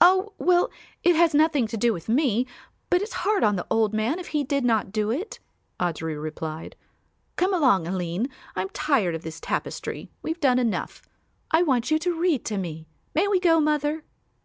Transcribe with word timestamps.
"Oh, 0.00 0.34
well, 0.38 0.70
it 1.02 1.16
has 1.16 1.34
nothing 1.34 1.66
to 1.66 1.76
do 1.76 1.92
with 1.92 2.08
me, 2.08 2.46
but 2.90 3.02
it's 3.02 3.12
hard 3.26 3.42
on 3.42 3.56
the 3.56 3.66
old 3.72 3.92
man 3.92 4.20
if 4.20 4.28
he 4.28 4.44
did 4.44 4.64
not 4.64 4.92
do 4.92 5.10
it," 5.10 5.40
Audry 5.80 6.14
replied. 6.16 6.76
"Come 7.34 7.52
along, 7.52 7.88
Aline; 7.88 8.28
I'm 8.54 8.68
tired 8.68 9.16
of 9.16 9.22
this 9.22 9.40
tapestry; 9.40 10.12
we've 10.22 10.38
done 10.38 10.60
enough. 10.60 11.02
I 11.50 11.64
want 11.64 11.90
you 11.90 11.98
to 11.98 12.20
read 12.20 12.44
to 12.44 12.56
me. 12.56 12.86
May 13.16 13.26
we 13.26 13.40
go, 13.40 13.58
mother?" 13.58 14.04